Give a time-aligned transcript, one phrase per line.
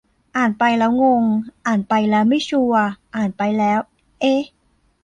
[0.37, 1.23] อ่านไปแล้วงง
[1.67, 2.81] อ่านไปแล้วไม่ชัวร์
[3.15, 3.79] อ่านไปแล้ว
[4.21, 4.41] เอ๊ะ